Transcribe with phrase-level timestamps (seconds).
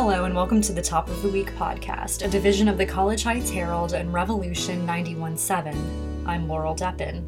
[0.00, 3.24] Hello, and welcome to the Top of the Week podcast, a division of the College
[3.24, 5.74] Heights Herald and Revolution 91.7.
[6.24, 7.24] I'm Laurel Deppin.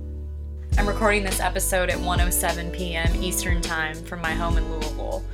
[0.79, 3.21] I'm recording this episode at 1:07 p.m.
[3.21, 5.25] Eastern Time from my home in Louisville.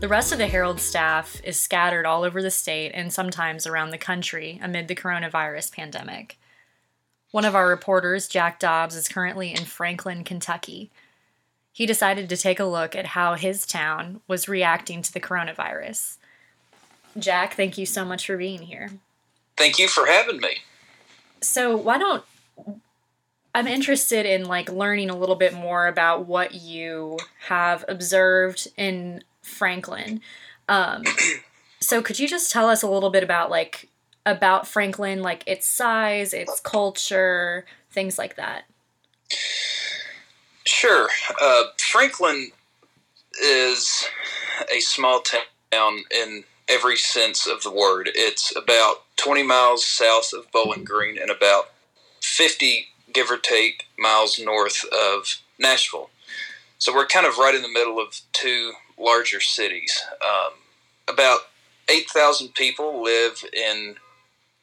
[0.00, 3.90] The rest of the Herald staff is scattered all over the state and sometimes around
[3.90, 6.36] the country amid the coronavirus pandemic.
[7.30, 10.90] One of our reporters, Jack Dobbs, is currently in Franklin, Kentucky.
[11.70, 16.18] He decided to take a look at how his town was reacting to the coronavirus.
[17.18, 18.90] Jack, thank you so much for being here.
[19.56, 20.58] Thank you for having me.
[21.40, 22.24] So, why don't
[23.54, 29.22] I'm interested in like learning a little bit more about what you have observed in
[29.42, 30.20] Franklin.
[30.68, 31.04] Um,
[31.80, 33.88] so, could you just tell us a little bit about like
[34.26, 38.64] about Franklin, like its size, its culture, things like that?
[40.66, 41.08] Sure.
[41.40, 42.50] Uh, Franklin
[43.42, 44.04] is
[44.74, 48.10] a small town in every sense of the word.
[48.14, 51.70] It's about 20 miles south of Bowling Green and about
[52.22, 56.10] 50, give or take, miles north of Nashville.
[56.78, 60.02] So we're kind of right in the middle of two larger cities.
[60.22, 60.52] Um,
[61.08, 61.40] about
[61.88, 63.96] 8,000 people live in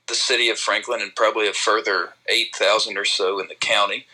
[0.07, 4.05] the city of Franklin and probably a further 8,000 or so in the county.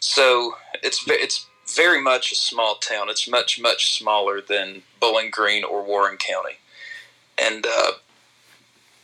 [0.00, 3.08] So it's, it's very much a small town.
[3.08, 6.58] It's much, much smaller than Bowling Green or Warren County.
[7.40, 7.92] And uh,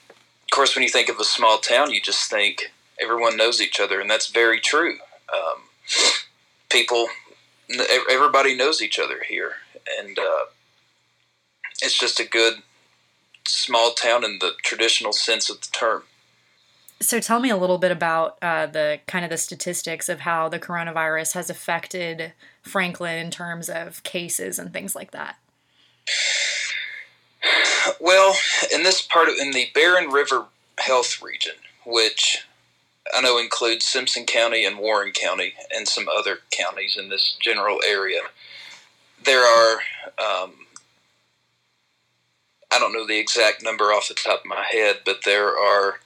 [0.09, 3.81] of course, when you think of a small town, you just think everyone knows each
[3.81, 4.99] other, and that's very true.
[5.33, 5.63] Um,
[6.71, 7.09] people,
[8.11, 9.55] everybody knows each other here,
[9.99, 10.47] and uh,
[11.83, 12.63] it's just a good
[13.47, 16.05] small town in the traditional sense of the term.
[17.01, 20.49] So tell me a little bit about uh, the kind of the statistics of how
[20.49, 25.37] the coronavirus has affected Franklin in terms of cases and things like that.
[28.01, 28.37] Well,
[28.73, 30.47] in this part of in the Barren River
[30.79, 32.45] Health Region, which
[33.15, 37.81] I know includes Simpson County and Warren County and some other counties in this general
[37.87, 38.21] area,
[39.25, 39.75] there are
[40.19, 40.53] um,
[42.73, 46.01] I don't know the exact number off the top of my head, but there are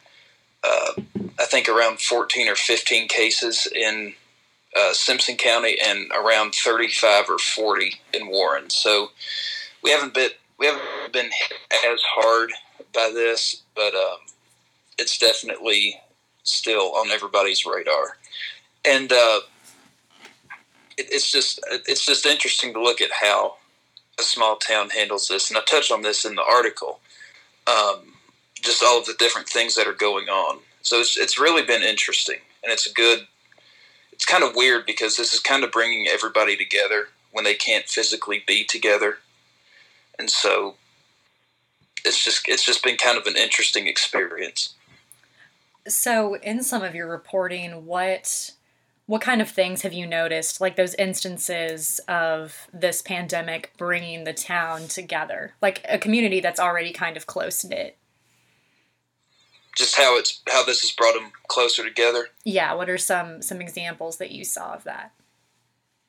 [0.65, 0.93] uh,
[1.39, 4.15] I think around 14 or 15 cases in
[4.77, 8.71] uh, Simpson County and around 35 or 40 in Warren.
[8.71, 9.12] So
[9.83, 12.53] we haven't been we haven't been hit as hard
[12.93, 14.19] by this, but um,
[14.99, 16.01] it's definitely
[16.43, 18.17] still on everybody's radar,
[18.85, 19.41] and uh,
[20.97, 23.57] it, it's just it's just interesting to look at how
[24.19, 25.49] a small town handles this.
[25.49, 26.99] And I touched on this in the article,
[27.67, 28.15] um,
[28.61, 30.59] just all of the different things that are going on.
[30.83, 33.27] So it's it's really been interesting, and it's a good.
[34.13, 37.85] It's kind of weird because this is kind of bringing everybody together when they can't
[37.85, 39.19] physically be together
[40.19, 40.75] and so
[42.05, 44.75] it's just it's just been kind of an interesting experience.
[45.87, 48.53] So, in some of your reporting, what
[49.07, 54.34] what kind of things have you noticed, like those instances of this pandemic bringing the
[54.34, 57.97] town together, like a community that's already kind of close knit?
[59.75, 62.28] Just how it's how this has brought them closer together.
[62.45, 62.75] Yeah.
[62.75, 65.12] What are some some examples that you saw of that?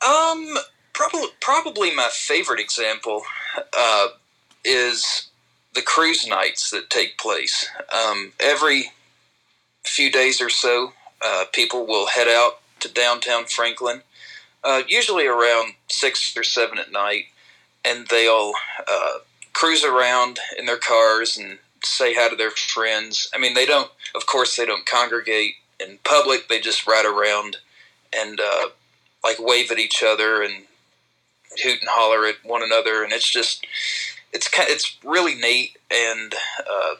[0.06, 0.58] Um,
[1.00, 3.22] Probably, probably my favorite example
[3.72, 4.10] uh,
[4.66, 5.30] is
[5.74, 7.70] the cruise nights that take place.
[7.90, 8.92] Um, every
[9.86, 10.92] few days or so,
[11.26, 14.02] uh, people will head out to downtown Franklin,
[14.62, 17.28] uh, usually around six or seven at night,
[17.86, 18.52] and they'll
[18.86, 19.20] uh,
[19.54, 23.32] cruise around in their cars and say hi to their friends.
[23.34, 26.50] I mean, they don't, of course, they don't congregate in public.
[26.50, 27.56] They just ride around
[28.14, 28.68] and uh,
[29.24, 30.66] like wave at each other and
[31.64, 33.66] hoot and holler at one another, and it's just
[34.32, 36.96] it's kind it's really neat and uh,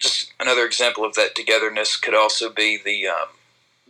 [0.00, 3.28] just another example of that togetherness could also be the um,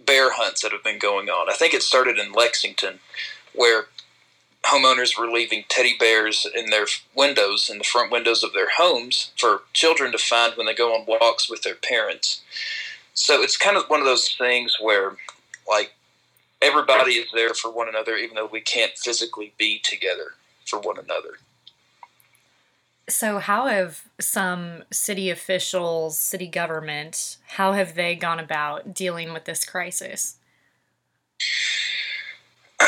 [0.06, 1.50] bear hunts that have been going on.
[1.50, 3.00] I think it started in Lexington,
[3.54, 3.86] where
[4.64, 9.32] homeowners were leaving teddy bears in their windows, in the front windows of their homes,
[9.36, 12.42] for children to find when they go on walks with their parents.
[13.14, 15.16] So it's kind of one of those things where,
[15.68, 15.94] like,
[16.66, 20.34] everybody is there for one another, even though we can't physically be together
[20.64, 21.38] for one another.
[23.08, 29.44] So, how have some city officials, city government, how have they gone about dealing with
[29.44, 30.38] this crisis?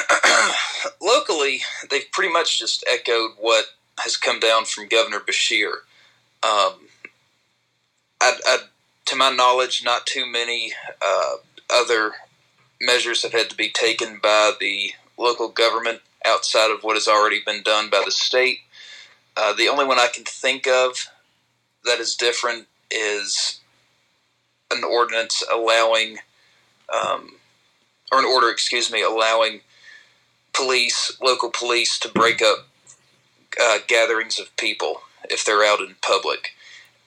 [1.01, 3.67] Locally, they've pretty much just echoed what
[4.01, 5.71] has come down from Governor Beshear.
[6.43, 6.89] Um,
[8.21, 8.59] I, I,
[9.07, 11.37] to my knowledge, not too many uh,
[11.73, 12.13] other
[12.81, 17.41] measures have had to be taken by the local government outside of what has already
[17.45, 18.61] been done by the state.
[19.37, 21.09] Uh, the only one I can think of
[21.85, 23.61] that is different is
[24.71, 26.19] an ordinance allowing,
[26.93, 27.37] um,
[28.13, 29.61] or an order, excuse me, allowing
[30.53, 32.69] police, local police, to break up
[33.61, 36.51] uh, gatherings of people if they're out in public.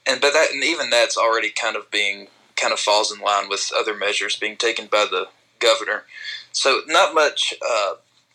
[0.08, 3.50] And but that, and even that's already kind of being kind of falls in line
[3.50, 5.28] with other measures being taken by the
[5.62, 6.04] governor.
[6.52, 7.94] So not much uh,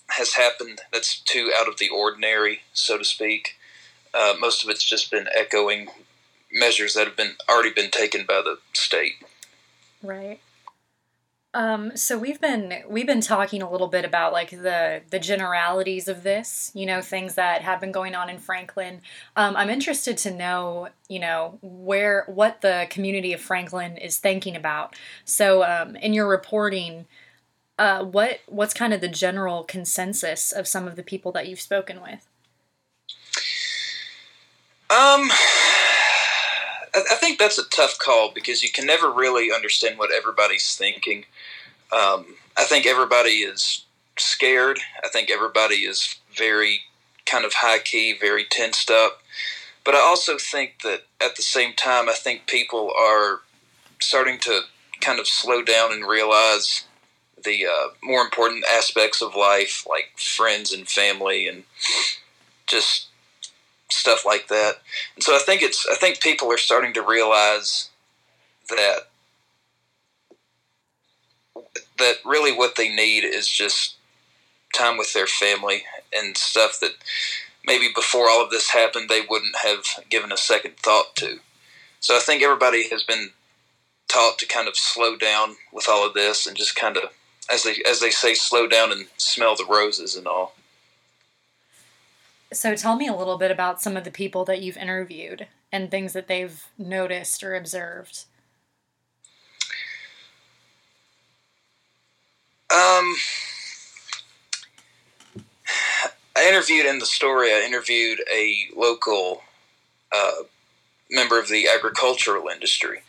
[0.08, 3.56] has happened that's too out of the ordinary, so to speak.
[4.14, 5.88] Uh, most of it's just been echoing
[6.52, 9.14] measures that have been already been taken by the state.
[10.02, 10.40] Right.
[11.56, 16.06] Um, so we've been we've been talking a little bit about like the the generalities
[16.06, 19.00] of this, you know, things that have been going on in Franklin.
[19.37, 24.55] Um, I'm interested to know, you know, where what the community of Franklin is thinking
[24.55, 24.97] about.
[25.25, 27.06] So, um, in your reporting,
[27.79, 31.62] uh, what what's kind of the general consensus of some of the people that you've
[31.62, 32.29] spoken with?
[34.91, 35.31] Um,
[36.97, 40.76] I, I think that's a tough call because you can never really understand what everybody's
[40.76, 41.25] thinking.
[41.93, 43.85] Um, I think everybody is
[44.19, 44.81] scared.
[45.05, 46.83] I think everybody is very
[47.27, 49.21] kind of high key, very tensed up.
[49.85, 53.41] But I also think that at the same time, I think people are
[54.00, 54.62] starting to
[55.00, 56.85] kind of slow down and realize
[57.44, 61.65] the uh, more important aspects of life, like friends and family, and
[62.67, 63.06] just
[63.89, 64.77] stuff like that.
[65.15, 67.91] And so I think it's I think people are starting to realize
[68.69, 69.09] that
[71.99, 73.97] that really what they need is just
[74.75, 75.82] time with their family
[76.14, 76.93] and stuff that
[77.67, 81.38] maybe before all of this happened they wouldn't have given a second thought to.
[82.00, 83.31] So I think everybody has been
[84.08, 87.05] taught to kind of slow down with all of this and just kind of
[87.50, 90.55] as they as they say slow down and smell the roses and all.
[92.53, 95.91] So tell me a little bit about some of the people that you've interviewed and
[95.91, 98.25] things that they've noticed or observed.
[102.96, 103.14] Um,
[106.37, 107.52] I interviewed in the story.
[107.52, 109.43] I interviewed a local
[110.14, 110.43] uh,
[111.10, 113.00] member of the agricultural industry,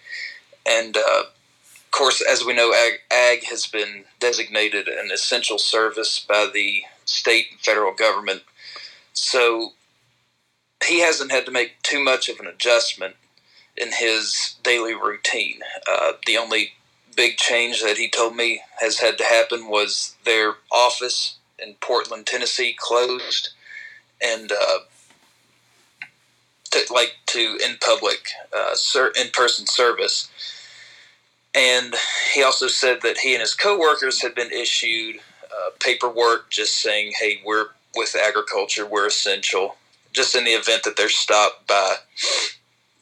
[0.65, 6.19] and uh, of course, as we know, ag, ag has been designated an essential service
[6.19, 8.43] by the state and federal government
[9.13, 9.71] so
[10.85, 13.15] he hasn't had to make too much of an adjustment
[13.75, 15.59] in his daily routine.
[15.89, 16.73] Uh, the only
[17.17, 22.27] big change that he told me has had to happen was their office in Portland,
[22.27, 23.49] Tennessee, closed,
[24.23, 24.79] and uh,
[26.71, 28.75] to, like to in public, uh,
[29.19, 30.29] in person service.
[31.55, 31.95] And
[32.33, 37.13] he also said that he and his coworkers had been issued uh, paperwork just saying,
[37.19, 39.75] "Hey, we're with agriculture we're essential,
[40.13, 41.95] just in the event that they're stopped by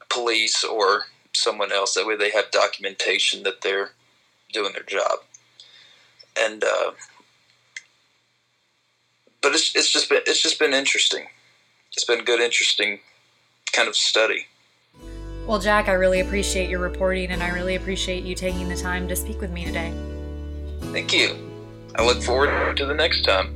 [0.10, 1.94] police or someone else.
[1.94, 3.92] That way, they have documentation that they're
[4.56, 5.20] doing their job.
[6.40, 6.92] And uh,
[9.42, 11.28] but it's it's just been it's just been interesting.
[11.94, 13.00] It's been good, interesting
[13.72, 14.48] kind of study.
[15.46, 19.08] Well, Jack, I really appreciate your reporting, and I really appreciate you taking the time
[19.08, 19.94] to speak with me today.
[20.92, 21.36] Thank you.
[21.96, 23.54] I look forward to the next time.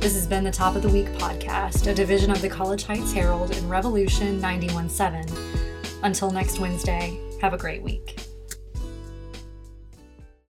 [0.00, 3.12] This has been the Top of the Week podcast, a division of the College Heights
[3.12, 5.36] Herald and Revolution 917.
[6.02, 8.31] Until next Wednesday, have a great week.